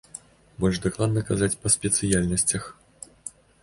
[0.63, 2.63] Больш дакладна казаць па спецыяльнасцях.